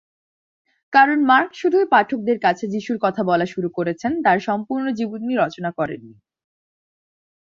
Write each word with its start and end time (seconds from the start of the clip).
কারণ 0.93 1.17
মার্ক 1.23 1.51
শুধুই 1.53 1.85
পাঠকদের 1.89 2.37
কাছে 2.39 2.65
যিশুর 2.67 2.97
কথা 3.01 3.21
বলা 3.23 3.45
শুরু 3.45 3.69
করেছেন, 3.69 4.11
তাঁর 4.23 4.39
সম্পূর্ণ 4.39 4.85
জীবনী 4.91 5.33
রচনা 5.35 5.71
করেননি। 5.71 6.15